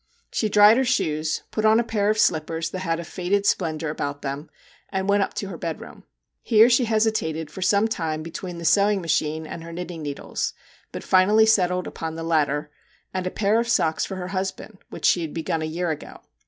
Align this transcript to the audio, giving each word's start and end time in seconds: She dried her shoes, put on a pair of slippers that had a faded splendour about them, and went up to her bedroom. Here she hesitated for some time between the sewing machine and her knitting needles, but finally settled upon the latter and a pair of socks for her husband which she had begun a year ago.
She 0.31 0.49
dried 0.49 0.77
her 0.77 0.83
shoes, 0.83 1.43
put 1.51 1.63
on 1.63 1.79
a 1.79 1.83
pair 1.83 2.09
of 2.09 2.17
slippers 2.17 2.71
that 2.71 2.79
had 2.79 2.99
a 2.99 3.03
faded 3.03 3.45
splendour 3.45 3.91
about 3.91 4.23
them, 4.23 4.49
and 4.89 5.07
went 5.07 5.21
up 5.21 5.35
to 5.35 5.49
her 5.49 5.59
bedroom. 5.59 6.05
Here 6.41 6.71
she 6.71 6.85
hesitated 6.85 7.51
for 7.51 7.61
some 7.61 7.87
time 7.87 8.23
between 8.23 8.57
the 8.57 8.65
sewing 8.65 8.99
machine 8.99 9.45
and 9.45 9.63
her 9.63 9.71
knitting 9.71 10.01
needles, 10.01 10.55
but 10.91 11.03
finally 11.03 11.45
settled 11.45 11.85
upon 11.85 12.15
the 12.15 12.23
latter 12.23 12.71
and 13.13 13.27
a 13.27 13.29
pair 13.29 13.59
of 13.59 13.67
socks 13.69 14.03
for 14.03 14.15
her 14.15 14.29
husband 14.29 14.79
which 14.89 15.05
she 15.05 15.21
had 15.21 15.35
begun 15.35 15.61
a 15.61 15.65
year 15.65 15.91
ago. 15.91 16.21